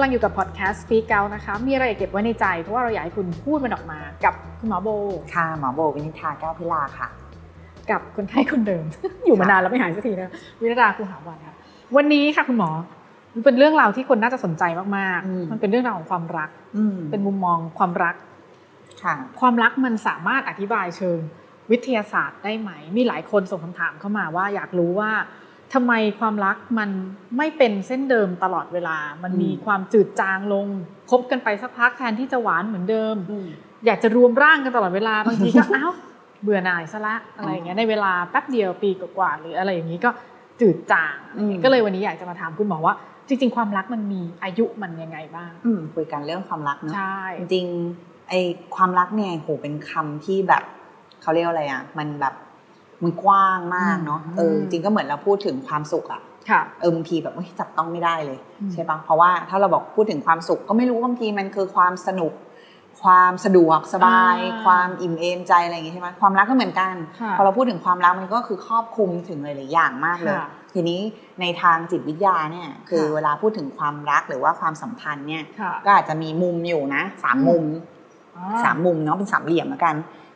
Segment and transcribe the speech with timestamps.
[0.00, 4.88] ำลังอยู่กับพอดแคสต์ Speak Out นะคะ มีอะไรเก็บไว้ในใจ เพราะว่าเราอยากให้คุณพูดมันออกมา กับคุณหมอโบ
[5.34, 7.08] ค่ะ หมอโบวินิธาแก้วพิลาค่ะ
[7.90, 8.84] กับคนไข้คนเดิม
[9.24, 11.54] อยู่มานานแล้วไม่หายสักทีนะ วิรดาคูหาวันค่ะ
[11.96, 12.70] วันนี้ค่ะคุณหมอ
[13.34, 14.64] มันเป็นเรื่องราวที่คนน่าจะสนใจ
[14.98, 18.14] มากอืมๆมันเป็นเรื่องราวของความรักอืมเป็นมุมมองความรัก
[19.02, 21.18] ค่ะความรักมันสามารถอธิบายเชิง
[21.70, 25.10] วิทยาศาสตร์ได้ไหม มีหลายคนส่งคำถามเข้ามาว่าอยากรู้ว่า
[25.74, 26.90] ทำไมความรักมัน
[27.36, 30.66] ไม่เป็นเส้นเดิมตลอดเวลา มันมีอืมความจืดจางลง
[31.10, 33.48] คบกันไปสักพักแทนที่จะหวานเหมือนเดิมอืม
[33.86, 35.92] อยากจะรวมร่างกันตลอดเวลาบางทีก็อ้าว
[36.42, 40.10] เบื่อหน่ายซะละอะไรอย่างเงี้ยในเวลาแป๊บเดียวปีกว่าๆหรืออะไรอย่างนี้ก็
[40.60, 42.94] จืดจางอืมก็เลยวันนี้อยากจะมาถามคุณหมอว่า
[43.28, 48.34] จริง ๆ ความรักมันมีอายุมันยังไงบ้างอืมคุยกันเรื่องความรักเนาะใช่จริงๆไอ
[48.76, 50.62] ความรักเนี่ยโหเป็นคำที่แบบ
[51.22, 52.34] เขาเรียกว่าอะไรอะมันแบบ
[53.02, 62.32] มันกว้างมากเนาะอืมเออจริงก็เหมือนเราพูดถึงความสุขอะค่ะเออบางทีแบบเฮ้ยจับต้องไม่ได้เลยอืมใช่ปะเพราะว่าถ้าเราบอกพูดถึงความสุขก็ไม่รู้บางทีมันคือความสนุก
[63.02, 71.00] ความสะดวกสบาย ความอิ่มเอมใจอะไรอย่างงี้ใช่ไหมความรักก็เหมือนกันค่ะพอเราพูดถึงความรักมันก็คือครอบคลุมถึงหลายๆอย่างมากเลยค่ะทีนี้
[71.40, 77.64] ในทางจิตวิทยาเนี่ยคือค่ะเวลาพูดถึงความรักหรือว่าความสัมพันธ์เนี่ยค่ะก็อาจจะมีมุมอยู่นะสามอืมมุม
[78.36, 79.94] อ๋อสามมุมเนาะเป็นสามเหลี่ยมแล้วกัน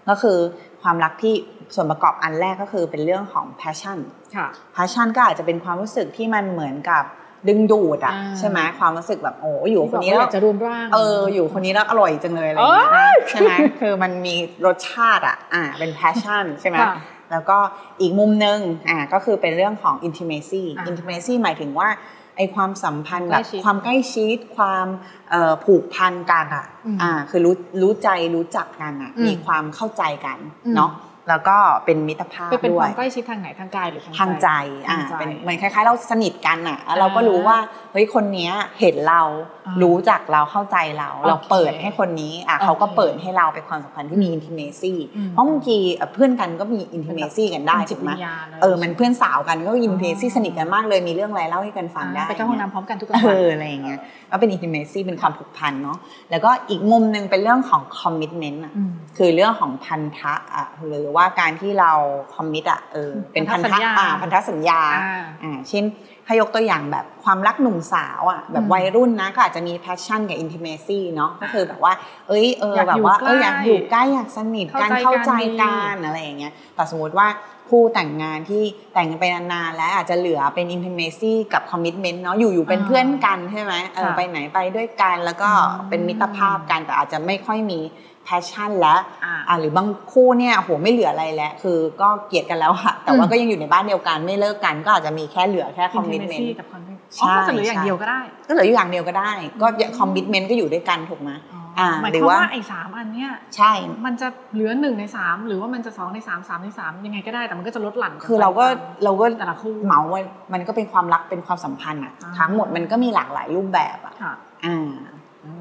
[0.08, 0.38] ก็คือ
[0.82, 1.34] ความรักที่
[1.74, 3.98] ส่วนประกอบอันแรกก็คือเป็นเรื่องของ passion
[4.36, 7.04] ค่ะ passion ก็อาจจะเป็นความรู้สึกที่มันเหมือนกับ
[7.48, 14.34] ดึงดูดอะอ่าใช่ไหมความรู้สึกแบบโอ้อยู่คนนี้ที่บแล้อกาวอยากจะรวมร่างเอออยู่คนนี้แล้วอร่อยจังเลยอะไรอย่างเงี้ยเอ้นะยใช่ไหมคือมันมี
[14.66, 16.94] รสชาติอะอ่าเป็น passion ใช่ไหมค่ะ
[17.30, 17.58] แล้วก็
[18.00, 21.88] อีกมุมหนึ่งอ่าก็คือเป็นเรื่องของ intimacy อ่า intimacy หมายถึงว่า
[22.36, 24.86] ไอความสัมพันธ์ใกแบล้บชิดความใกล้ชิดความ
[25.30, 30.90] เอ่อผูกพันกันอะอืมอ่าคือรู้รู้ใจรู้จักกันอะอืมมีความเข้าใจกันอืมเนาะ
[31.28, 34.48] แล้วก็เป็นมิตรภาพเป็นเป็นด้คววามยใกล้ชิดทางไหนทางกายหรือทางทางใจ
[34.88, 37.56] อ่าทางใจเป็นเหมือนคล้ายๆ เราสนิทกันอะแล้วเราก็อ่ารู้ว่า
[37.92, 39.22] เฮ้ยคนเนี้ยเห็นเรา
[39.66, 53.98] อ่ารู้จักเราเข้าใจเรา เราโอเคเปิดให้คนนี้อะโอเคเขาก็เปิดให้เราเป็นความสัมพันธ์ที่มี intimacy อืมเพราะบางทีเอ่อเพื่อนกันก็มี intimacy กันได้เป็นจิถูตกไหมวิญญาณะเออมันเพื่อนสาวกันก็อินเทอ๋ซี่อสนิทกันมากเลยมีเรื่องอะไรเล่าให้กันฟังได้ไปเข้าห้องน้ำพร้อมกันทุกเอวันออะไรอย่างเงี้ย
[54.30, 55.98] ก็เป็นอินเท c y เป็นความผูกพันเนาะ
[56.30, 61.92] แล้วก็อีกมุมหนึ่งเป็นเรื่องของคอมมิ t เมนต์อะมคือเรื่องของพันธะอะหรือว่าการที่เรา
[62.34, 65.84] commit อะเออเป็นพันธะพันธสัธะญญาอ่าพันธสัญญาอ่าอ่าเช่น
[66.26, 71.92] ถ้ายกตัวอย่างแบบความรักหนุ่มสาวอะแบบอืมวัยรุ่นนะก็อาจจะมี passion กับอิน i ิเมซีเนาะก็คือแบบว่า
[72.28, 77.28] เอ้ยเอออยากแบบอยู่ว่าใกล้เอออยากอยู่ใกล้อยากสนิทกันเข้าใจกันเข้าใจกักันนอะไรอย่างเงี้ยแต่สมมติว่า
[77.70, 85.48] คู่แต่งงานที่แต่งกันไปนานๆแล้วอาจจะเหลือเป็น intimacy กับ commitment เนาะอยู่ๆเป็นอ่าเพื่อนกันใช่ไหมเออค่ะไปไหนไปด้วยกันแล้วก็
[85.80, 87.80] อืมเป็นมิตรภาพกันแต่อาจจะไม่ค่อยมี
[88.28, 99.66] passion แล้วอ่าอ่าหรือบางคู่เนี่ยโหไม่เหลืออะไรแล้ว คือก็เกลียดกันแล้วอะแต่ว่าอืมก็ยังอยู่ในบ้านเดียวกันไม่เลิกกันก็อาจจะมีแค่เหลือแค่ intimacy commitment กับ commitment ใช่อ๋อก็จะเหลืออย่างใช่เดียวก็ได้ ก็เหลืออยู่อย่างเดียวก็ได้ ก็
[99.98, 101.32] commitment ก็อยู่ด้วยกันถูกไหม
[101.78, 103.72] อ่าหมายหรืความอว่าว่าไอ้สามอันเนี้ยใช่
[104.06, 114.90] มันจะเหลือหนึ่งในสามหรือว่ามันจะสองในสามสามในสามยังไงก็ได้แต่มันก็จะลดหลั่นนคือเราก็ไปตเราก็มแต่ละคู่เหมาว่ามันก็เป็นความรักเป็นความสัมพันธ์อะอ่าทั้งหมดมันก็มีหลากหลายรูปแบบอะค่ะอ่า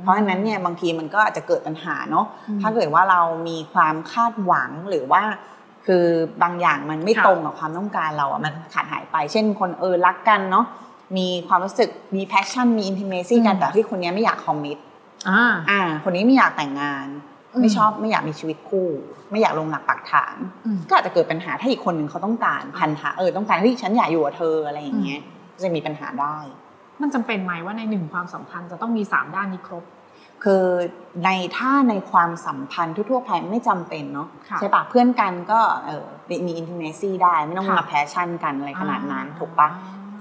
[0.02, 5.24] เพราะฉะนั้นเนี่ยบางทีมันก็อาจจะเกิดปัญหาเนาะอืมถ้าเกิดว่าเรามีความคาดหวังหรือว่า
[5.86, 6.06] คือ
[6.44, 10.66] บางอย่างมันไม่ค่ะตรงกับความต้องการเราอะมันขาดหายไป เช่นคนเออรักกันเนาะ
[11.18, 14.78] มีความรู้สึกมี passion มี intimacy กันอืมแต่ที่คนเนี้ยไม่อยาก commit
[15.30, 17.08] อ่าอ่า คนนี้ไม่อยากแต่งงาน
[17.54, 18.88] อืมไม่ชอบไม่อยากมีชีวิตคู่
[19.32, 20.36] ไม่อยากลงหลักปักฐาน
[20.66, 25.22] อืมก็อาจจะเกิดปัญหาถ้าอีกคนหนึ่งเขาต้องการพันธะเออต้องการเฮ้ยฉันอยากอยู่กับเธออะไรอย่างเงี้ย
[25.56, 26.38] ก็จะมีปัญหาได้
[27.04, 29.84] มันจำเป็นไหมว่าในหนึ่งความสัมพันธ์จะต้องมีสามด้านนี้ครบ
[30.44, 30.66] คือ
[31.26, 36.06] ในถ้าในความสัมพันธ์ทั่วๆไปไม่จำเป็นเนาะค่ะใช่ปะเพื่อนกันก็เออ
[36.46, 39.70] มี intimacy ได้ไม่ต้องค่ะมา passion กันอะไรขนาดนั้นอ่าถูกปะ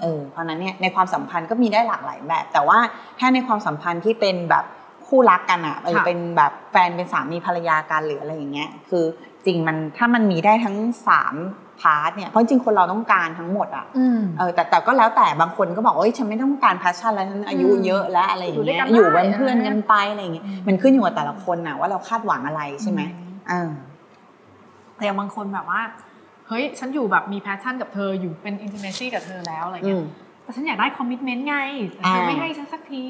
[0.03, 2.79] เออเพราะฉะนั้นเนี่ยในความสัมพันธ์ก็มีได้หลากหลายแบบ แต่ว่า
[3.19, 4.65] ถ้าในความสัมพันธ์ที่เป็นแบบ
[5.07, 9.05] คู่รักกันอะเออค่ะเป็นแบบแฟนเป็นสามีภรรยากันหรืออะไรอย่างเงี้ยคือ
[9.45, 10.77] จริงมันถ้ามันมีได้ทั้ง
[11.09, 11.35] สาม
[11.81, 23.01] part เนี่ยเพราะจริงๆคนเราต้องการทั้งหมดอะอืมเออแต่แต่ก็แล้วแต่บางคนก็บอกว่าเอ้ยฉันไม่ต้องการ passion แล้วฉันอายุอืมเยอะแล้วอะไรอย่างเงี้ยอยู่ด้วยเงี้กัยนอยู่ได้เป็นเพื่อนนะกันไปอะไรอย่างเงี้ยอืมมันขึ้นอยู่กับแต่ละคนน่ะว่าเราคาดหวังอะไรใช่ไหม
[23.49, 23.71] เออ
[24.97, 25.81] แต่อย่างบางคนแบบว่า
[26.49, 30.07] เฮ้ยฉันอยู่แบบมี passion กับเธออยู่เป็นอิน i ิเมซี่กับเธอแล้วอะไรเงี้ยอืม
[30.43, 31.57] แต่ฉันอยากได้ commitment ไง
[31.95, 33.05] แต่เธออ่าไม่ให้ฉันสักที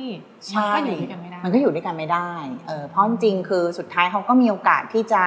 [0.48, 2.30] ใช่มันก็อยู่ด้วยกันไม่ได้มันก็อยู่ด้วยกันไม่ได้
[2.68, 5.22] เออเพราะจริงๆคือสุดท้ายเขาก็มีโอกาสที่จะ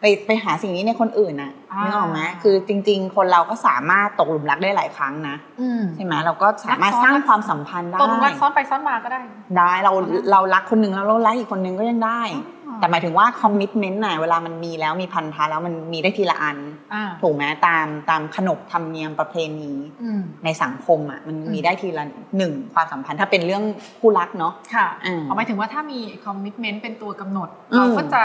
[0.00, 9.20] ไปไปหาสิ่งนี้ในคนอื่นน่ะอ่านึนึกออกไหมคือจริง ๆ คนเราก็สามารถตกหลุมรักได้หลายครั้งนะอืมใช่ไหมเราก็สามารถรักซ้อนสร้างความสัมพันธ์ได้ตกหลุมรักซ้อนไปซ้อนมาก็ได้
[9.56, 9.92] ได้เรา
[10.30, 12.22] เรารักคนหนึ่งแล้วเรารักอีกคนหนึ่งก็ยังได้
[12.66, 16.58] อ๋อแต่หมายถึงว่าคอมมิชเมนต์น่ะเวลามันมีแล้วมีพันธะแล้วมันมีได้ทีละอัน
[16.94, 19.72] อ่าถูกไหมตามตามขนบธรรมเนียมประเพณี
[20.02, 22.04] อืมในสังคมอะมันอืมมีได้ทีละ
[22.38, 23.62] หนึ่งความสัมพันธ์ถ้าเป็นเรื่อง
[24.00, 28.22] คู่รักเนาะค่ะอืมเอาหมายถึงว่าถ้ามี commitment เป็นตัวกำหนดอืมเราก็จะ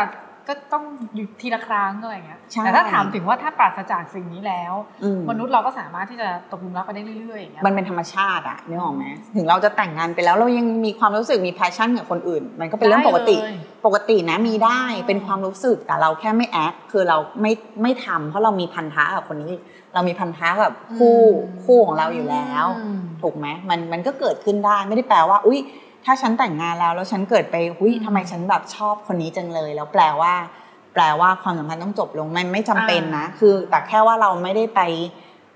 [0.52, 0.84] ก็ต้อง
[1.16, 9.06] อยู่ทีละครั้งอะไรอย่างเงี้ยใช่แต่ถ้าถามถึงว่าถ้าปราศจากสิ่งนี้แล้วอืมมนุษย์เราก็สามารถที่จะตกหลุมรักไปได้เรื่อยๆอย่างเงี้ยมันเป็นธรรมชาติอะนึกออกไหม
[9.36, 17.52] ถึงเราจะแต่งงานไปแล้วเรายังมีความรู้สึกมี passion กับคนอื่น มันก็เป็นเรื่องปกติได้เลยปกตินะมีได้อ๋อเป็นความรู้สึกแต่เราแค่ไม่ act คือเราไม่
[17.82, 19.54] ไม่ทำเพราะเรามีพันธะกับคนนี้
[19.94, 21.18] เรามีพันธะกับคู่
[21.66, 25.60] คู่ของเราอยู่แล้วอืมถูกไหมมันมันก็เกิดขึ้นได้ไม่ได้แปลว่า อุ้ย
[26.06, 30.34] ถ้าฉันแต่งงานแล้วแล้วฉันเกิดไปอุ้ยอืมทำไมฉันแบบชอบคนนี้จังเลย แล้วแปลว่า
[30.94, 34.82] แปลว่าความสัมพันธ์ต้องจบลงมันไม่จำเป็นนะ คือแต่แค่ว่าเราไม่ได้ไป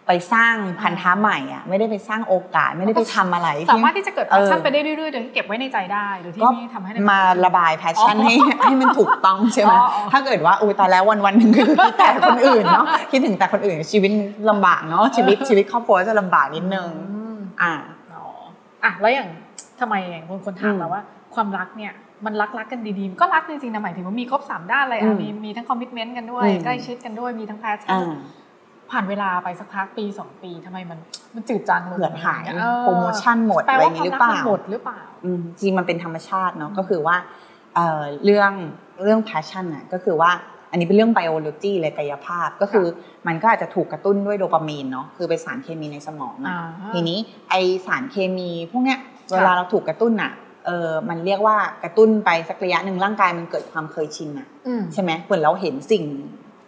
[0.07, 8.33] ไปสร้างพันธะใหม่อะไม่ได้ไปสร้างโอกาสไม่ได้ไปทำอะไร สามารถที่จะเกิดเออ passion ไปได้เรื่อยๆโดยที่เก็บไว้ในใจได้โดยที่ก็ไม่ทำให้ในมาระบาย passion อ๋อให้
[8.63, 14.11] ให้มันถูกต้องใช่ไหมอ๋ออ๋อถ้าเกิดว่าอุ้ยตายแล้ววันวันๆหนึ่งคือคิดแต่คนอื่นเนาะคิดถึงแต่คนอื่นชีวิต
[14.49, 17.73] ลำบากเนาะชีวิตชีวิตครอบครัวจะลำบากนิดนึงอืมอ่า
[18.85, 19.29] อ๋ออะแล้วอย่าง
[19.79, 21.01] ทำไมอย่างคนคนถามอืมเราว่า
[21.35, 21.93] ความรักเนี่ย
[22.25, 28.13] มันรักรักกันดีๆมันก็รักจริงๆนะหมายถึงว่ามีครบสามด้านเลยอือะมมีมีทั้ง commitment กันด้วยอืมใกล้ชิดกันด้วยมีทั้ง passion อ่า
[28.91, 30.99] ผ่านเวลาไปสักพักปีสองปีทำไมมัน
[31.35, 37.15] มันจืดดจางลงเหือดหายเออโปรโมชั่นหมดแปลอะไรอว่าย่างควานี้มหรือเปล่ารักมันหมดหรือเปล่าอืมจริงมันเป็นธรรมชาติเนาะก็คือว่า
[37.75, 38.51] เอ่อเรื่อง
[39.03, 40.31] เรื่อง passion น่ะก็คือว่า
[40.75, 42.85] อันนี้เป็นเรื่อง biology เลยกายภาพก็คือ
[43.27, 47.17] มันก็อาจจะถูกกระตุ้นด้วยโดปามีนเนาะคือเป็นสารเคมีในสมองอะอ่าทีนี้
[47.49, 47.55] ไอ
[47.87, 48.99] สารเคมีพวกเนี้ย
[49.31, 50.31] เวลาเราถูกกระตุ้นอะ
[50.65, 56.03] เออมันเรียกว่ากระตุ้นไปสักระยะหนึ่งร่างกายมันเกิดความเคยชินอะอืมใช่ไหมเหมือนเราเห็นสิ่ง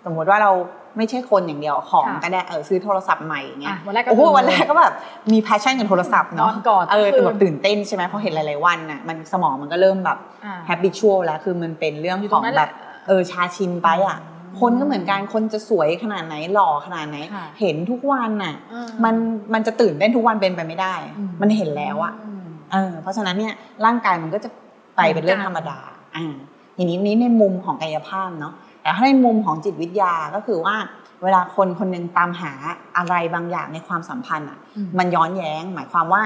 [0.06, 0.52] สมมติว่าเรา
[0.98, 4.94] ไม่ใช่คนอย่างเดียวของค่ะก็ได้เออซื้อโทรศัพท์ใหม่อย่างเงี้อะยวันแรกก็โอ้โหคือวันแรกก็แบบ
[5.34, 12.72] มี passion กับโทรศัพท์เนาะนอนกอดเออคืนแต่แบบตื่นเต้นใช่ไหมพอเห็นหลาย ๆ วันน่ะมันสมองมันก็เริ่มแบบอ่า habitual แล้วคือมันเป็นเรื่องอยู่ขตรองงนั้นแบแหละบ
[13.08, 14.20] เออชาชินไปอะ
[14.60, 19.16] คนก็เหมือนกันคนจะสวยขนาดไหนหล่อขนาดไหนค่ะเห็นทุกวันน่ะอ่ามัน
[19.54, 23.54] มันจะตื่นเต้นทุกวันเป็นไปไม่ได้อืมมันเห็นแล้วอะอืมเออเพราะฉะนั้นเนี่ย
[23.86, 24.50] ร่างกายมันก็จะ
[24.96, 25.80] ไปเป็นเรื่องธรรมดา
[26.16, 26.34] อ่า
[26.78, 30.76] ทีนี้นี้ในมุมของกายภาพเนาะแต่ถ้าในมุมของจิตวิทยาก็คือว่า
[31.24, 32.52] เวลาคนคนหนึงตามหา
[32.98, 36.22] อะไรบางอย่างในความสัมพันธ์อะอืมมันย้อนแย้ง หมายความว่า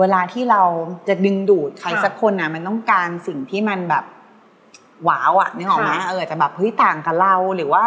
[0.00, 0.62] เวลาที่เรา
[1.08, 4.04] จะดึงดูดใครค่ะสักคนอะ มันต้องการสิ่งที่มันแบบ
[5.08, 7.82] ว้าวอะนึกออกไหมค่ะเอออาจจะแบบเฮ้ยต่างกับเราหรือว่า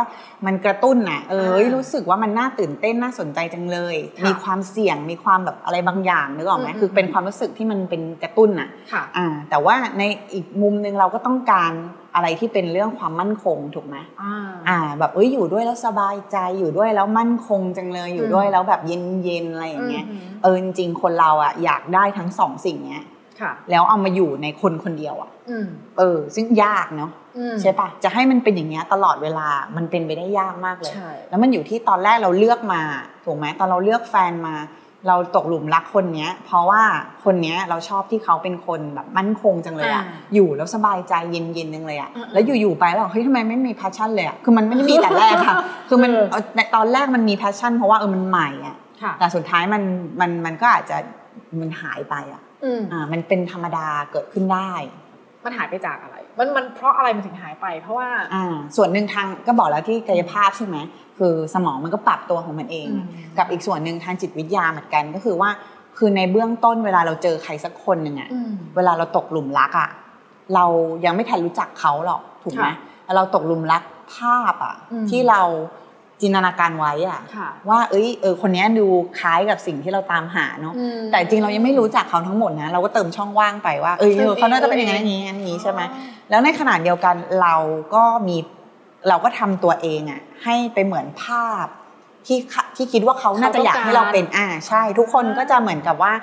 [0.45, 10.03] มันกระตุ้นอะเออเฮ้ยอ่ารู้รู้สึกว่ามันน่าตื่นเต้นน่าสนใจจังเลยค่ะมีความเสี่ยงมีความแบบอะไรบางอย่างนึกออกไหมอืมคือเป็นความรู้สึกที่มันเป็นกระตุ้นอะค่ะอ่าแต่ว่าใน
[10.33, 11.71] อีกมุมหนึ่งเราก็ต้องการ
[12.15, 14.35] อะไรที่เป็นเรื่องความมั่นคงถูกไหมอ่า
[14.69, 23.09] อ่า แบบเอ้ยอยู่ด้วยแล้วสบายใจอยู่ด้วยแล้วมั่นคงจังเลยอยู่อืมด้วยแล้วแบบเย็นเย็นๆอะไรอย่างเงี้ยอืมเออจริงๆคนเราอะอยากได้ทั้งสองสิ่งเนี้ยค่ะ
[23.71, 25.67] แล้วเอามาอยู่ในคนคนเดียวอะอืม
[25.97, 32.81] เออ ซึ่งยากเนาะอืมใช่ปะจะให้มันเป็นอย่างเงี้ยตลอดเวลามันเป็นไปได้ยากมากเลยใช่แล้วมันอยู่ที่ตอนแรกเราเลือกมา
[33.25, 34.55] ถูกไหมตอนเราเลือกแฟนมา
[35.07, 36.81] เราตกหลุมรักคนเนี้ย เพราะว่า
[37.23, 45.55] คนเนี้ยเราชอบที่เขาเป็นคนแบบมั่นคงจังเลยอะอ่าอยู่แล้วสบายใจเย็นๆจังเลยอะอืมแล้วอยู่ๆไปแล้วเฮ้ยทำไมไม่มี passion เลยอะคือมันไม่ได้มีแต่แรกค่ะ
[45.89, 49.83] คือมันเออเออในตอนแรกมันมี passion เพราะว่าเออมันใหม่อะค่ะแต่สุดท้ายมัน
[50.19, 50.97] มันมันก็อาจจะ
[51.59, 54.71] มันหายไปอะ อืมอ่ามันเป็นธรรมดาเกิดขึ้นได้
[55.45, 60.77] มันหายไปจากอะไร มันมันเพราะอะไรมันถึงหายไป เพราะว่าอ่าส่วนหนึ่งทางก็บอกแล้วที่กายภาพใช่ไหม
[61.17, 63.03] คือสมองมันก็ปรับตัวของมันเองอืม
[63.37, 65.49] กับอีกส่วนหนึ่งทางจิตวิทยาเหมือนกันก็คือว่า
[65.97, 69.89] คือในเบื้องต้นเวลาเราเจอใครสักคนหนึ่งอะอืมเวลาเราตกหลุมรักอะ
[70.55, 70.65] เรา
[71.05, 72.73] ยังไม่ทันรู้จักเขาหรอกถูกไหมค่ะ
[73.05, 73.83] แล้วเราตกหลุมรัก
[74.15, 75.41] ภาพอะอืมที่เรา
[76.21, 78.87] จินตนาการไว้อะค่ะว่าเอ้ยเออคนเนี้ยดู
[79.19, 85.81] คล้ายกับสิ่งที่เราตามหาเนาะอืมแต่จริงเรายังไม่รู้จักเขาทั้งหมดนะเราก็เติมช่องว่างไปว่าเออเติมเขาน่าจะเป็นเอองย่างนั้นอเอย่างนี้อย่างนี้ใช่ไหม
[86.29, 87.55] แล้วในขณะเดียวกันเรา
[87.93, 88.37] ก็มี
[89.09, 91.65] เราก็ทำตัวเองอะให้ไปเหมือนภาพ
[92.27, 96.13] ที่เขาที่คิดว่าเขาน่าจะอยากให้เราเป็นอ่าใช่ ทุกคนก็จะเหมือนกับว่า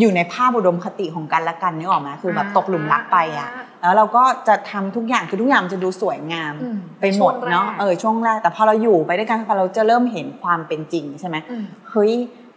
[0.00, 3.50] อยู่ในภาพอุดมคติของกันและกันนึกออกไหมคือแบบตกหลุมรักไปอะ
[3.82, 12.12] แล้วเราก็จะทำทุกอย่างคือทุกอย่างมันจะดูสวยงามอืมไปหมดเนาะช่วงแรกเออช่วงแรกแต่พอเราอยู่ไปด้วยกันพอเราจะเริ่มเห็นความเป็นจริงใช่ไหมอืมเฮ้ย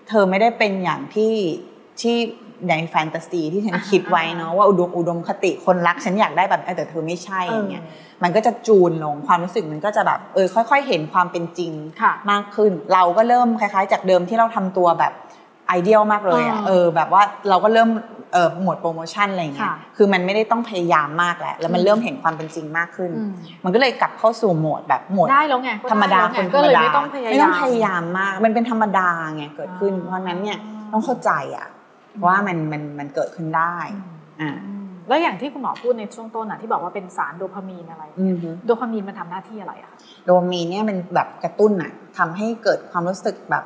[0.08, 1.34] เธอไม่ได้เป็นอย่างที่
[2.02, 2.18] ที่
[2.70, 7.86] ในแฟนตาซีที่ฉันอ่าคิดไว้เนาะว่าอุดมอุดมคติคนรักฉันอยากได้แบบเออแต่เธอไม่ใช่อย่างเงี้ย
[8.24, 11.72] มันก็จะจูนลงความรู้สึกมันก็จะแบบเออค่อย ๆ เห็นความเป็นจริง
[12.02, 15.14] ค่ะมากขึ้น เราก็เริ่มคล้าย ๆ จากเดิมที่เราทำตัวแบบ
[15.72, 17.90] ไอเดียลมากเลยอะอ่าเออแบบว่าเราก็เริ่ม
[18.34, 30.58] เออหมดโปรโมชั่นอะไรอย่างเงี้ยค่ะคือมันไม่ได้ต้องพยายามมากแล้วแล้วมันอืมเริ่มเห็นความเป็นจริงมากขึ้นอืมมันก็เลยกลับเข้าสู่โหมดแบบโหมดได้แล้วไงก็ธรรมดาไแล้วคไงนธก็รรมเลยดาไม่ต้องพยายามไม่ต้องพยายามมาก มันเป็นธรรมดาไงเกิดขึ้นอ่าเพราะฉะนั้นเนี่ย
[30.92, 31.68] ต้องเข้าใจอะ
[32.26, 33.76] ว่ามันมันมันเกิดขึ้นได้
[34.42, 43.64] อ่าอืมแล้วอย่างที่คุณหมอพูดในช่วงต้นอะที่บอกว่าเป็นสารโดพามีนอะไรอือฮึโดพามีนมันทำหน้าที่อะไรอะคะโดพามีนเนี่ยมันแบบกระตุ้นอะทำให้เกิดความรู้สึกแบบ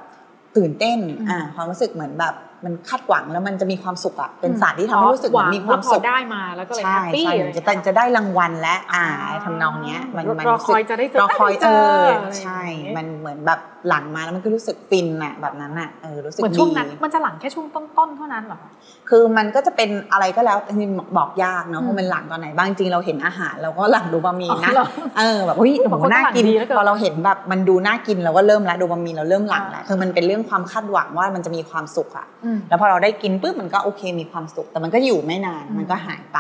[0.58, 2.34] ตื่นเต้นอืมอ่าความรู้สึกเหมือนแบบ
[2.66, 9.06] มันคาดหวังแล้วมันจะมีความสุขอะเป็นสารที่ทำให้รู้สึกเหมือนมีความสุขแล้พอได้มาแล้วก็เลยใช่ happy ใช่อะไรจะจะได้รางวัลและอ่า
[9.46, 18.72] ทำนองเนี้ยมันมันรอรู้คสึกคอยจะได้เจอรอคอยได้เอเจออะไรใช่อย่างงี้มันเหมือนแบบ หลั่งมาแล้วมันก็รู้สึกฟินอะแบบนั้นอะเออรู้สึกเหมือนดีช่วงนั้นมันจะหลั่งแค่ช่วงต้นๆเท่านั้นเหรอคะ
[19.10, 24.88] คือมันก็จะเป็นอะไรก็แล้วจริงๆบอกยากเนาะอืมว่ามันหลั่งตอนไหนบ้างจริงเราเห็นอาหารเราก็หลั่งโดปามีนนะอ๋อเหรอ
[25.18, 36.40] เออแบบเฮ้ยบางโหคนก็น่ากินหลั่งดีแล้วเกินพอเราเห็นแบบมันดูน่ากินเราก็เริ่มละโดปามีนเราเริ่มหลั่งละอ่าคือมันเป็นเรื่องความคาดหวังว่ามันจะมีความสุขอะอืมแล้วพอเราได้กินปุ๊บมันก็โอเคมีความสุข แต่มันก็อยู่ไม่นานอืมมันก็หายไป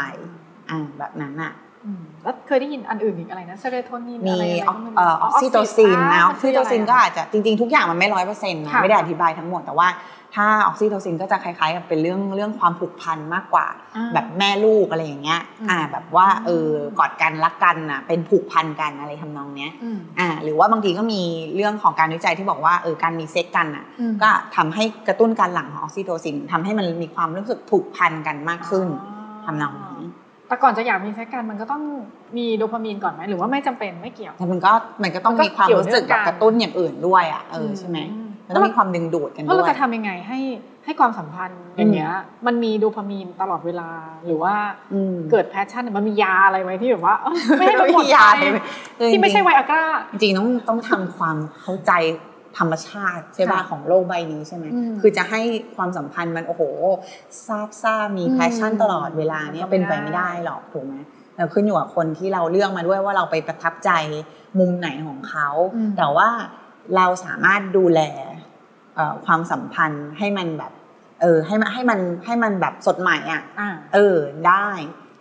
[0.70, 1.65] อ่าแบบนั้นอะอืม
[2.25, 9.88] แล้วเคยได้ยินอันอื่นอีกอะไรนะ serotonin มีอะไรอะไรออกก็ไม่รู้เอออกซิโตซินนะอมัอกซิโตซิคืออะไรก็อาจจะจริงๆ ทุกอย่างมันไม่ร้อยเปอร์เซ็นต์นะค่ะไม่ได้อธิบายทั้งหมดแต่ว่า
[10.36, 21.22] ถ้าออกซิโตซินก็จะคล้ายๆกับเป็นเรื่องเรื่องความผูกพันมากกว่าอ่าแบบแม่ลูกอะไรอย่างเงี้ยอืมอ่าแบบว่าเออกอดกันรักกันอะเป็นผูกพันกันอะไรทำนองเนี้ยอืมอ่าหรือว่าบางทีก็มี
[21.55, 28.88] เรื่องของการวิจัยที่บอกว่าเออการมีเซ็กกันอะอืมก็ทำให้กระตุ้นการหลั่งของออกซิโตซินทำให้มันมีความรู้สึกผูกพันกันมากขึ้น
[29.46, 30.05] ทำนองนี้
[30.48, 31.84] แต่ก่อนจะอยากมีเซ็กกันมันก็ต้อง
[32.38, 34.72] มีโดพามีนก่อนไหมหรือว่าไม่จำเป็นไม่เกี่ยวแต่มันก็
[35.04, 37.98] มันก็ต้องมันก็มีความรู้สึกแบบเกี่ยวเนื่องกันกระตุ้นอย่างอื่นด้วยอะเออใช่ไหม
[38.48, 40.40] มันต้องมีความดึงดูดกันแล้วด้เราวยจะทำยังไงให้
[40.86, 42.14] ให้ความสัมพันธ์อย่างเงี้ย
[42.46, 43.90] มันมีโดพามีนตลอดเวลา
[44.25, 44.54] หรือว่า
[44.94, 48.64] อืมเกิดแพชชั่นมันมียาอะไรไหมที่แบบว่าเอ้ยไม่ให้มันหมดไม่มียาไปเลย
[49.00, 51.92] คือที่ไม่ใช่ไวอาก้าจริงๆต้องต้องทำความเข้าใจ
[52.58, 55.42] ธรรมชาติใช่ป่ะค่ะของโลกใบนี้ใช่ไหมอืมคือจะให้
[55.76, 56.64] ความสัมพันธ์มันโอ้โห
[57.46, 60.96] ซาบซ่ามีอืม passion ตลอดเวลาเนี่ยมันก็เป็นไปไม่ไม่ได้ได้หรอกถูกไหม
[61.38, 63.92] เราขึ้นอยู่กับคนที่เราเลือกมาด้วยว่าเราไปประทับใจ
[64.60, 66.30] มุมไหนของเขาอืมแต่ว่า
[66.96, 68.02] เราสามารถดูแล
[68.96, 70.72] เอ่อความสัมพันธ์ให้มันแบบ
[71.22, 74.68] เออให้มันให้มันให้มันแบบสดใหม่อะอ่าเออได้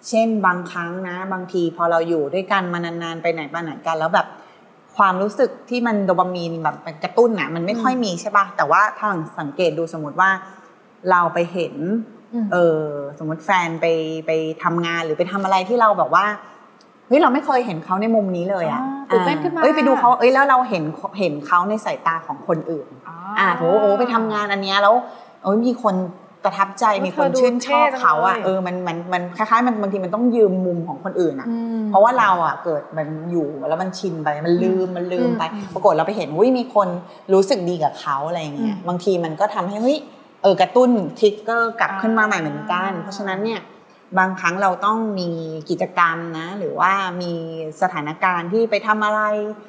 [0.08, 4.26] เช่นบางครั้งนะ บางทีพอเราอยู่ด้วยกันมานานๆไปไหนมาไหนกันแล้วแบบ
[4.96, 9.06] ความรู้สึกที่มันโดปามีนแบบมันกระตุ้นน่ะมันไม่ค่อยมีใช่ปะแต่ว่าถ้า
[9.40, 10.30] สังเกตดูสมมติว่า
[11.10, 11.74] เราไปเห็น
[12.44, 12.84] มเออ
[13.18, 13.86] สมมติแฟนไป
[14.26, 14.30] ไป
[14.62, 16.26] ทำงานหรือไปทำอะไรที่เราแบบว่า
[17.06, 20.84] เฮ้ยเราไม่เคยเห็นเขาในมุมนี้เลยอะอ่าตื่นเต้นขึ้นมาเอ้ยไปดูเขาเอ้ยแล้วเราเห็น
[21.18, 22.88] เห็นเขาในสายตาของคนอื่น
[23.38, 24.94] อ่าโถโอ้ไปทำงานอันเนี้ยแล้ว
[25.42, 25.94] เอ้ยมีคน
[26.44, 36.88] ประทับใจเออมีคนเธอดูชื่นชอบเท่จังเขาอะเลยเออมันมันมันคล้ายๆมันบางทีมันต้องยืมมุมของคนอื่นอะอืมเพราะว่าเราอะเกิดมันอยู่แล้วมันชินไปมันลืมมันลืมไปอืมปรากฏเราไปเห็นว่ามีคน
[37.32, 39.98] รู้สึกดีกับเขาอะไรอย่างเงี้ยอืมบางทีมันก็ทำให้เฮ้ย
[40.42, 43.60] เออกระตุ้นทริกเกอร์กลับอ่าขึ้นมาใหม่เหมือนกัน เพราะฉะนั้นเนี่ย
[44.18, 45.28] บางครั้งเราต้องมี
[45.70, 47.32] กิจกรรมนะ หรือว่ามี
[47.82, 49.20] สถานการณ์ที่ไปทำอะไร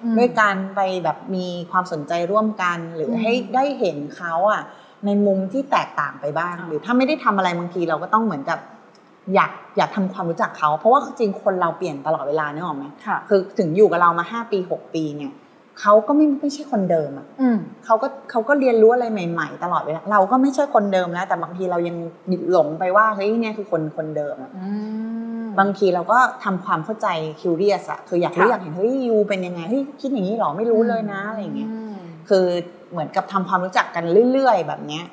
[0.03, 4.61] อืมด้วยการไปแบบมีความสนใจร่วมกัน หรืออมให้ได้เห็นเขาอะ
[5.05, 8.59] ในมุมที่แตกต่างไปบ้างอ่าหรือถ้าไม่ได้ทำอะไรบางทีเราก็ต้องเหมือนกับ
[9.35, 15.33] อยากอยากทำความรู้จักเขา เพราะว่าจริงๆคนเราเปลี่ยนตลอดเวลาเนกออกไหมค่ะคือถึงอยู่กับเรามาห้าปีหกปีเนี่ย
[15.81, 21.95] เขาก็ไม่ไม่ใช่คนเดิมอะอืมเขาก็เขาก็เรียนรู้อะไรใหม่ ๆ ตลอดเวลาเราก็ไม่ใช่คนเดิมแล้ว แต่บางทีเรายัง
[22.51, 24.69] หลงไปว่าเฮ้ยเนี่ยคือคนคนเดิมอะอื
[25.43, 27.07] มบางทีเราก็ทำความเข้าใจ
[27.41, 31.95] คิวเรียสอะคืออยากรู้ค่ะอยากเห็นเฮ้ยยูเป็นยังไงเฮ้ยคิดอย่างนี้หรอไม่รู้เลยนะอะไรอย่างเงี้ยม
[32.29, 32.45] คือ
[32.95, 35.05] เหมือนกับทำความรู้จักกันเรื่อย ๆ แบบเนี้ย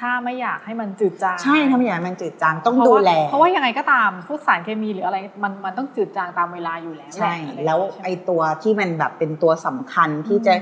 [0.00, 10.54] ถ้าไม่อยากให้มันจืดจางใช่ทำอย่างนั้นมันจืดจางต้องเพราะดูว่าแล เพราะว่ายังไงก็ตามพวกสารเคมีหรืออะไรมันมันต้องจืดจางตามเวลาอยู่แล้วใช่หะะไรแล้วย่างเงี้ยใช่หมไอตัวที่มันแบบเป็นตัวสำคัญที่จะ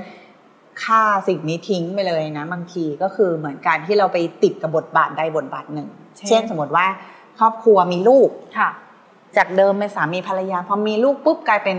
[0.84, 5.88] ฆ่าสิ่งนี้ทิ้งไปเลยนะ บางทีก็คือเหมือนการที่เราไปติดกับบทบาทใดบทบาทหนึ่ง
[6.28, 6.86] เช่นสมมติว่า
[7.38, 8.70] ครอบครัวมีลูกค่ะ
[9.36, 11.76] จากเดิมเป็นสามีภรรยาพอมีลูกปุ๊บกลายเป็น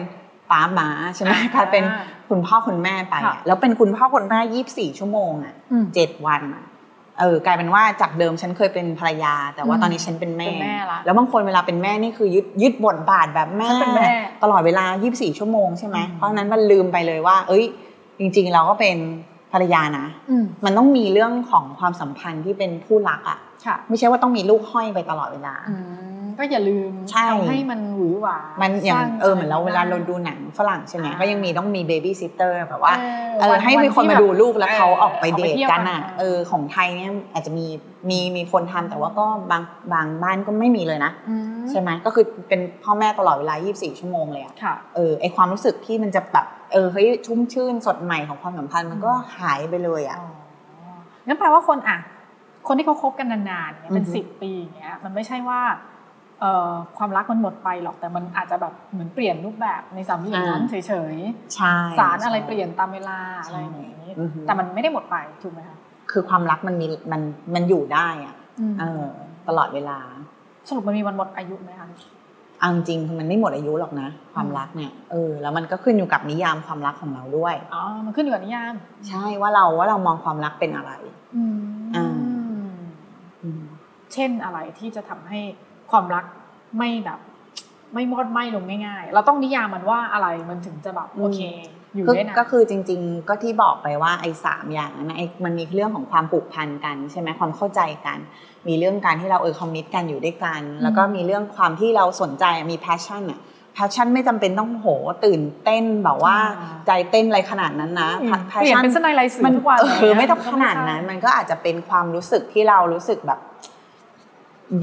[0.52, 1.84] ป๋าหมาใช่ไหมอ่ากลายเป็น
[2.30, 6.64] คุณพ่อคุณแม่ไปค่ะอะแล้วเป็นคุณพ่อคุณแม่ยี่สิบสี่ชั่วโมงอะอืมเจ็ดวันอะ
[7.20, 14.06] เออกลายเป็นว่าจากเดิมฉันเคยเป็นภรรยา แต่ว่าอืมตอนนี้ฉันเป็นแม่เป็นแม่ละแล้วบางคนเวลาเป็นแม่นี่คือยึดยึดบทบาทแบบแม่ฉันเป็นแม่
[14.44, 17.64] ตลอดเวลา 24 ชั่วโมงใช่ไหมอืมเพราะฉะนั้นมันลืมไปเลยว่า เอ้ย
[18.20, 18.98] จริง ๆ เราก็เป็น
[19.52, 25.76] ภรรยานะอืมมันต้องมีเรื่องของความสัมพันธ์ที่เป็นคู่รักอะค่ะไม่ใช่ว่าต้องมีลูกห้อยไปตลอดเวลาอื
[26.19, 32.94] ม ก็อย่าลืมใช่ทำให้มันหวือหวามันมันอย่างเออเหมือนเราเวลาเราดูหนังฝรั่งใช่ไหมก็ยังมีต้องมี babysitter แบบว่า
[33.42, 37.66] เออให้มีคนมาดูลูกแล้วเขาออกไปเดทกันอะเออของไทยเนี่ยอาจจะมี
[38.10, 41.12] มีมีคนทำแต่ว่าก็บางบางบ้านก็ไม่มีเลยนะ
[41.70, 50.30] ใช่ไหมก็คือเป็นพ่อแม่ตลอดเวลา 24 ชั่วโมงเลยอะค่ะเออไอความรู้สึกที่มันจะแบบเออเฮ้ยชุ่มชื่นสดใหม่ของความสัมพันธ์มันก็หายไปเลยอะอ๋อ
[51.28, 51.98] งั้นแปลว่าคนอะ
[52.68, 55.99] คนที่เขาคบกันนานๆเนี่ยเป็นอือฮึสิบปีอย่างเงี้ยมันไม่ใช่ว่าเอ่อ
[56.98, 65.78] ความรักมันหมดไปหรอกแต่มันอาจจะแบบเหมือนเปลี่ยนรูปแบบในสามีอย่างนั้นเฉยใช่ๆสารอะไรเปลี่ยนตามเวลาอะไรอย่างนี้อือฮึแต่มันไม่ได้หมดไปถูกไหมคะ
[66.12, 67.22] คือความรักมันมีมัน
[67.56, 69.06] มันอยู่ได้อะอืมเออ
[69.48, 70.00] ตลอดเวลา
[70.70, 71.90] สรุปมันมีวันหมดอายุไหมคะ
[72.60, 78.74] เอาจริงๆคือมันไม่หมดอายุหรอกนะ ความรักเนี่ยเออแล้วมันก็ขึ้นอยู่กับนิยามความรักของเราด้วยอ๋อมันขึ้นอยู่กับนิยาม
[79.08, 80.92] ใช่ว่าเราว่าเรามองความรักเป็นอะไร
[81.36, 81.60] อืม
[81.96, 82.08] อ่า
[83.44, 83.64] อืม
[84.14, 85.40] เช่นอะไรที่จะทำให้
[85.92, 86.26] ความรัก
[86.78, 87.20] ไม่แบบ
[87.94, 91.42] ไม่มอดไหม้ลงง่ายๆ เราต้องนิยามมันว่าอะไรมันถึงจะแบบโอเค
[91.96, 98.18] อยู่ก็ได้นานก็คือจริง ๆ ก็ที่บอกไปว่าไอ้สามอย่างนั้นนะไอ้มันมีเรื่องของความผูกพันกันใช่ไหมความเข้าใจกัน
[98.68, 103.40] มีเรื่องการที่เราเออคอมมิตกันอยู่ด้วยกัน แล้วก็มีเรื่องความที่เราสนใจมี passion อะ
[103.78, 104.88] passion ไม่จำเป็นต้องโห
[105.26, 113.40] ตื่นเต้นแบบว่าอ่าใจเต้นอะไรขนาดนั้นนะอืม passion เปลี่ยนเป็นสไนไลน์สื่อมันทุกวันเอเลยอนะไม่ต้องขนาดนั้น มันก็อาจจะเป็นความรู้สึกที่เรารู้สึกแบบ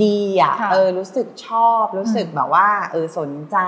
[0.02, 3.58] ดีอะค่ะเออรู้สึกชอบรู้สึกแบบว่า เออสนใจ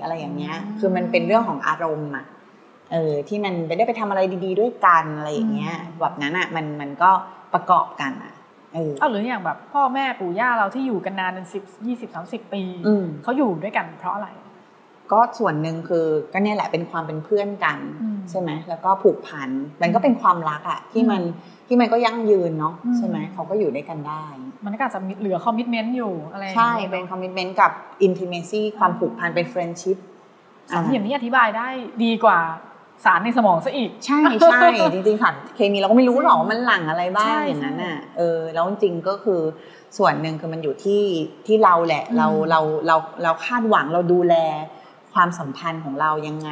[0.00, 2.26] อะไรอย่างเงี้ยอืมคือมันเป็นเรื่องของอารมณ์อะ
[2.92, 7.10] เออที่มันไปได้ไปทำอะไรดี ๆ ด้วยกันอะไรอย่างเงี้ยอืมแบบนั้นอะมันมันก็
[7.54, 8.34] ประกอบกันอะ
[8.74, 14.28] เออเอาหรืออย่างแบบพ่อแม่ปู่ย่าเราที่อยู่กันนานเป็นสิบยี่สิบสามสิบปีอืมเขาอยู่ด้วยกันเพราะอะไร
[15.12, 19.50] ก็ส่วนหนึ่งคือก็เนี่ยแหละเป็นความเป็นเพื่อนกันอืมใช่ไหมแล้วก็ผูกพัน
[19.82, 21.22] มันก็เป็นความรักอะที่มัน
[21.66, 24.24] ที่มันก็ยั่งยืนเนาะอืมใช่ไหมเขาก็อยู่ด้วยกันได้
[24.64, 27.70] มันก็อาจจะมีเหลือคอมมิชเมนต์อยู่อะไรอย่างใช่งี้ยเป็นคอมมิชเมนต์กับ
[28.02, 29.96] intimacy ความผูกพันเป็น friendship
[30.70, 31.68] สามเหลี่ยมนี้อธิบายได้
[32.04, 32.38] ดีกว่า
[33.04, 34.60] สารในสมองซะอีก ใช่ใช่
[34.94, 39.40] จริงๆสารเคมีเราก็ไม่รู้หรอกว่ามันหลั่งอะไรบ้างใช่อย่างนั้นใช่อะเออแล้วจริงๆก็คือ
[39.98, 41.02] ส่วนหนึ่งคือมันอยู่ที่
[41.46, 44.34] ที่เราแหละอืมเราเราเราเราคาดหวังเราดูแล
[45.14, 46.50] ความสัมพันธ์ของเรายังไง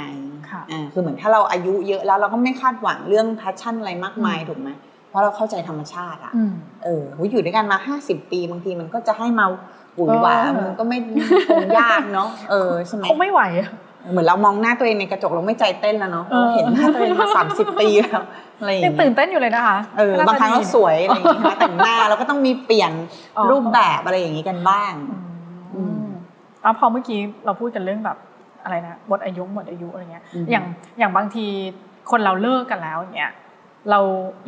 [0.50, 4.71] ค่ะอ่าคือเหมือนถ้าเราอายุเยอะแล้วเราก็ไม่คาดหวังเรื่อง passion อะไรมากมายอืมถูกไหม
[5.11, 6.52] เพราะเราเข้าใจธรรมชาติอะอืม
[6.85, 9.47] เออโหอยู่ด้วยกันมาห้าสิบปีบางทีมันก็จะให้มา
[9.97, 10.99] หวือหวาเออมันก็ไม่
[11.49, 13.71] คงยากเนาะเออใช่ไหมคงไม่ไหวอะ
[14.11, 18.23] เหมือนเรามองหน้าตัวเองในกระจกเราไม่ใจเต้นแล้วเนาะเออเราเห็นหน้าตัวเองมาสามสิบปีแล้ว
[18.59, 22.93] อะไรอย่างยังเงี้ตื่ยนเต้นอยู่เลยนะคะเออก็น่บางครั้งจะเราดีสวยอะไรอย่างเงี้ยนะแต่งหน้าเราก็ต้องมีเปลี่ยน
[23.37, 25.17] อ๋อรูปแบบอะไรอย่างงี้กันบ้างอื
[25.75, 26.09] อืมม
[26.62, 28.17] แล้วพอเมื่อกี้เราพูดกันเรื่องแบบ
[28.64, 30.64] อะไรนะหมดอายุหมดอายุอะไรเงี้ยอืมอย่าง
[30.99, 31.47] อย่างบางที
[32.11, 33.33] คนเราเลิกกันแล้วอย่างเงี้ย
[33.91, 34.01] เรา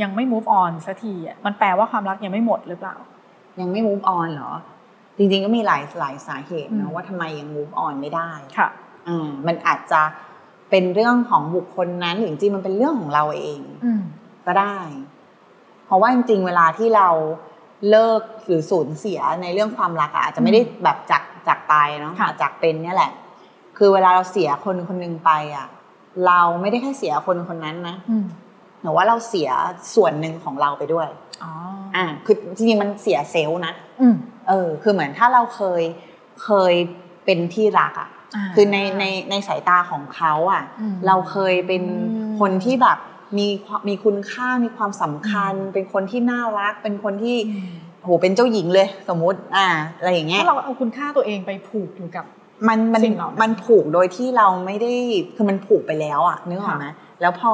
[0.02, 2.96] ยังไม่ move on สักทีอะมันแปลว่าความรักยังไม่หมดหรือเปล่า
[3.60, 4.52] ยังไม่ move on เหรอ
[5.16, 8.68] จริงๆก็มีหลายหลายสาเหตุอืนะมว่าทำไมยัง move on ไม่ได้ค่ะ
[9.08, 10.02] อ่ามันอาจจะ
[10.70, 14.02] เป็นเรื่องของบุคคลนั้นหรือจริงๆมันเป็นเรื่องของเราเองอืม
[14.46, 14.76] ก็ได้
[15.86, 17.08] เพราะว่าจริงๆเวลาที่เรา
[17.90, 23.12] เลิกหรือสูญเสียในเรื่องความรักอะอาจจะไม่ได้แบบจากจากตายเนาะค่ะอาจจากเป็นเนี่ยแหละ
[23.78, 25.66] คือเวลาเราเสียคนคนหนึ่งไปอะ
[26.26, 27.96] เราไม่ได้แค่เสียคนคนนั้นนะ
[28.82, 29.50] อืมแต่ว่าเราเสีย
[29.94, 31.08] ส่วนหนึ่งของเราไปด้วย
[31.42, 31.52] อ๋อ
[31.96, 34.14] อ่าคือจริงๆมันเสียเซลล์นะอืม
[34.48, 35.82] เออ คือเหมือนถ้าเราเคย
[36.44, 36.74] เคย
[37.24, 41.82] เป็นที่รักอะาคือในในในสายตาของเขาอะอืมเราเคยเป็น
[42.14, 42.98] อืมคนที่แบบ
[43.38, 47.72] มีความมีคุณค่ามีความสำคัญอืมเป็นคนที่น่ารัก เป็นคนที่อืม
[48.04, 49.66] โหเป็นเจ้าหญิงเลย สมมุติ อ่า
[49.98, 52.24] อะไรอย่างเงี้ยถ้าเราเอาคุณค่าตัวเองไปผูกอยู่กับ
[52.68, 54.92] มันมันสิ่งเหล่านั้นมันผูกโดยที่เราไม่ได้
[55.36, 56.86] คือมันผูกไปแล้วอะนึกออกไหม
[57.20, 57.52] แล้วพอ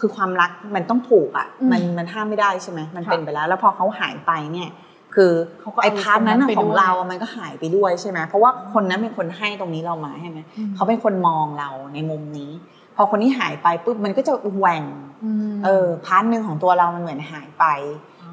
[0.00, 4.70] คือความรักมันต้องผูกอะอืมมันมันห้ามไม่ได้ใช่ไหมมันค่ะเป็นไปแล้ว แล้วพอเขาหายไปเนี่ย
[5.14, 12.50] คือเขาก็เอาไอ้ part นั้นอะตรงนั้นไปด้วยของเราอะมันก็หายไปด้วยใช่ไหมเพราะว่าคนนั้นเป็นคนให้ตรงนี้เรามาใช่ไหมอืมเขาเป็นคนมองเราในมุมนี้
[12.96, 14.82] พอคนนี้หายไปปุ๊บมันก็จะแหว่ง
[15.52, 17.64] มเออ part หนึ่งของตัวเรามันเหมือนหายไป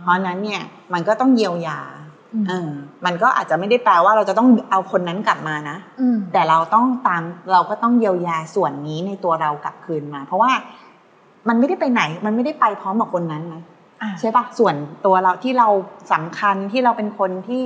[0.01, 0.61] เพราะฉะนั้นเนี่ย
[0.93, 2.06] มันก็ต้องเยียวยาอืม
[2.49, 2.69] เออ
[3.05, 10.51] มันก็อาจจะไม่ได้แปลว่าเราจะต้องเอาคนนั้นกลับมานะอืมแต่เราต้องตามเราก็ต้องเยียวยาส่วนนี้ในตัวเรากลับคืนมา เพราะว่า
[11.47, 13.61] มันไม่ได้ไปไหน มันไม่ได้ไปพร้อมกับคนนั้นนะ
[14.01, 15.67] อ่าใช่ปะส่วนตัวเราที่เรา
[16.13, 17.63] สำคัญที่เราเป็นคนที่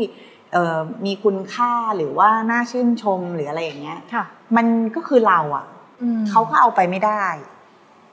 [0.54, 4.24] เอ่อมีคุณค่าหรือว่าน่าชื่นชมหรืออะไรอย่างเงี้ยค่ะ
[4.58, 5.66] มันก็คือเราอะ
[6.02, 7.26] อืมเขาก็เอาไปไม่ได้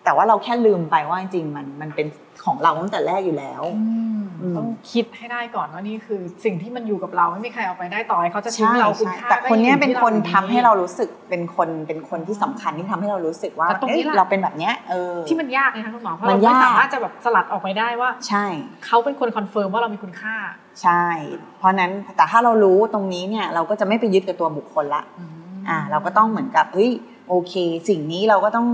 [0.04, 2.06] แต่ว่าเราแค่ลืมไปว่าจริงๆมันมันเป็น
[2.44, 3.84] ของเราตั้งแต่แรกอยู่แล้วอื
[4.18, 18.44] มอืมต้องคิดให้ได้ก่อนว่านี่คือ สิ่งที่มันอยู่กับเราไม่มีใครเอาไปได้ต่อให้เขาจะทิ้งเราใช่ใช่คุณค่าแต่คนเนี้ยก็เป็นอยู่คนที่ทำให้เรารู้สึกเป็นคนเป็นคนที่สำคัญที่ทำให้เรารู้สึกว่าแต่ตรงนี้เอ๊ะแหละเราเป็นแบบเนี้ยเออที่มันยากนะคะคุณหมอเพราะมัเราไม่ยากสามารถจะแบบสลัดออกไปได้ว่า ใช่
[18.86, 20.34] เขาเป็นคน confirm ว่าเรามีคุณค่า
[20.82, 21.04] ใช่
[21.58, 25.02] เพราะนั้นแต่ถ้าเรารู้ตรงนี้เนี่ยเราก็จะไม่ไปยึดกับตัวบุคคลละ
[25.68, 26.90] อ่าเราก็ต้องเหมือนกับเฮ้ย
[27.28, 27.54] โอเค
[27.88, 28.68] สิ่งนี้เราก็ต้อง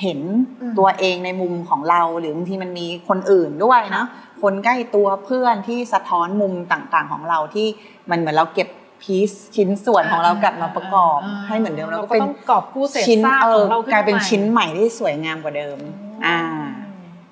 [0.00, 0.20] เห็น
[0.62, 4.06] อืมตัวเองในมุมของเราหรือบางทีมันมีคนอื่นด้วยเนาะ
[4.42, 7.66] คนใกล้ตัวเพื่อนที่สะท้อนมุมต่างๆของเราที่
[8.10, 8.68] มันเหมือนเราเก็บ
[9.02, 15.78] พีซชิ้นส่วนของเรากลับมาประกอบให้เหมือนเดิมเราก็เป็นต้องกอบกู้เศษชิ้นซากเอขอองเราขึ้นกลายเป็นใหม่ชิ้นใหม่ที่สวยงามกว่าเดิม
[16.26, 16.38] อ่า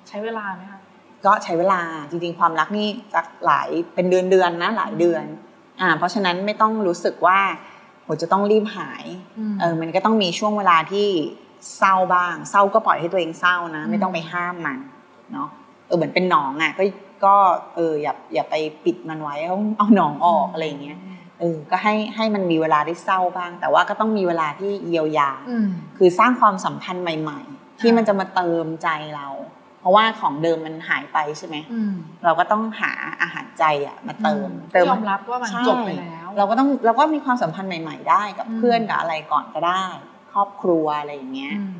[0.07, 0.79] ใช้เวลาไหมคะ
[1.25, 5.23] ก็ใช้เวลาจริงๆ ความรักนี่สักหลายเป็นเดือนเดือนๆนะหลายเดือน
[5.81, 7.39] อ่า เพราะฉะนั้นไม่ต้องรู้สึกว่า
[8.03, 9.05] โหจะต้องรีบหาย
[9.59, 11.09] เออมันก็ต้องมีช่วงเวลาที่
[11.77, 14.79] เศร้าบ้าง เศร้าก็ปล่อยให้ตัวเองเศร้านะ ไม่ต้องไปห้ามมัน
[15.31, 15.49] เนาะ
[15.87, 16.83] เออเหมือนเป็นหนองอะก็
[17.25, 17.35] ก็
[17.75, 29.27] เอออย่าอย่าไปปิดมันไว้เอาเอาหนองออกอะไรอย่างเงี้ยเเออก็ให้ให้มันมีเวลาได้เศร้าบ้าง แต่ว่าก็ต้องมีเวลาที่เยียวยาอืมคือสร้างความสัมพันธ์ใหม่ ๆ ที่ค่ะมันจะมาเติมใจเรา
[29.79, 31.93] เพราะว่าของเดิมมันหายไปใช่ไหมอืม
[32.25, 39.85] เราก็ต้องหาอาหารใจอะมาเติมเติมยอมรับว่ามันใช่จบไปแล้ว เราก็ต้องเราก็มีความสัมพันธ์ใหม่ ๆ ได้กับอืมเพื่อนกับอะไรก่อนก็ได้
[40.35, 41.73] ครอบครัวอะไรอย่างเงี้ยอืม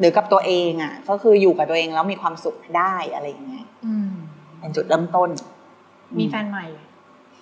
[0.00, 4.10] หรือกับตัวเองอะ ก็คืออยู่กับตัวเองแล้วมีความสุขได้อะไรอย่างเงี้ยอืม
[4.58, 5.28] เป็นจุดเริ่มต้น
[6.18, 6.66] มีอืแฟนใหม่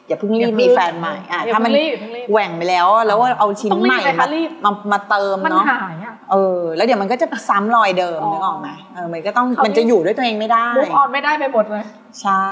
[0.09, 11.85] อย่าเพิ่งรีบมีแฟนใหม่อะอย่าถ้ามันเพิ่งรีบอย่าเพิ่งรีบแหว่งไปแล้ว แล้วว่าเอาชิ้นต้องรีบใหม่ไหมมาคะรีบมามาเติมมันเนาะหายอะเออ แล้วเดี๋ยวมันก็จะซ้ำรอยเดิมอ๋อนึกออกไหมเออมันก็ต้องคราวนี้มันจะอยู่ด้วยตัวเองไม่ได้มูฟออนไม่ได้ไปหมดเลย
[12.23, 12.47] ใช่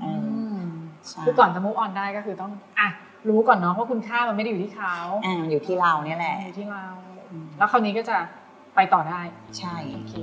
[0.00, 0.20] เออือ
[0.58, 0.62] ม
[1.08, 2.88] ใช่คือก่อนจะมูฟออนได้ก็คือต้องอะ
[3.28, 6.86] รู้ก่อนเนาะว่าคุณค่ามันไม่ได้อยู่ที่เขาอ่าอยู่ที่เราเนี่ยแหละอยู่ที่เรา
[7.30, 8.16] อืมแล้วคราวนี้ก็จะ
[8.74, 9.20] ไปต่อได้
[9.58, 10.14] ใช่โอเค